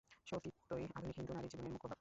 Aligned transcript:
সতীত্বই 0.25 0.83
আধুনিক 0.95 1.15
হিন্দু 1.17 1.31
নারীর 1.33 1.51
জীবনের 1.51 1.71
মুখ্য 1.71 1.81
ভাব। 1.81 1.89